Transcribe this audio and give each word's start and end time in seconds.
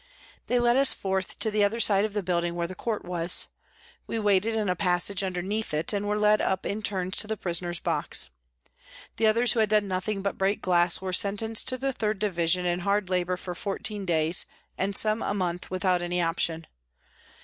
They 0.47 0.57
led 0.57 0.77
us 0.77 0.93
forth 0.93 1.37
to 1.37 1.51
the 1.51 1.63
other 1.63 1.79
side 1.79 2.05
of 2.05 2.13
the 2.13 2.23
building 2.23 2.55
where 2.55 2.65
the 2.65 2.73
court 2.73 3.05
was. 3.05 3.49
We 4.07 4.17
waited 4.17 4.55
in 4.55 4.67
a 4.67 4.75
passage 4.75 5.21
under 5.21 5.43
neath 5.43 5.75
it, 5.75 5.93
and 5.93 6.07
were 6.07 6.17
led 6.17 6.41
up 6.41 6.65
in 6.65 6.81
turns 6.81 7.17
to 7.17 7.27
the 7.27 7.37
prisoner's 7.37 7.79
NEWCASTLE 7.81 8.07
PRISON 8.09 8.31
223 9.17 9.21
box. 9.21 9.21
The 9.21 9.27
others, 9.27 9.53
who 9.53 9.59
had 9.59 9.69
done 9.69 9.87
nothing 9.87 10.23
but 10.23 10.39
break 10.39 10.59
glass, 10.59 11.01
were 11.01 11.13
sentenced 11.13 11.67
to 11.67 11.77
the 11.77 11.93
3rd 11.93 12.17
Division 12.17 12.65
and 12.65 12.81
hard 12.81 13.11
labour 13.11 13.37
for 13.37 13.53
fourteen 13.53 14.03
days, 14.03 14.47
and 14.75 14.95
some 14.97 15.21
a 15.21 15.35
month, 15.35 15.69
without 15.69 16.01
any 16.01 16.19
option. 16.19 16.65